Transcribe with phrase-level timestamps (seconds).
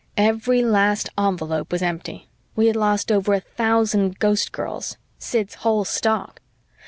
[0.17, 2.27] Every last envelope was empty.
[2.55, 6.41] We had lost over a thousand Ghostgirls, Sid's whole stock.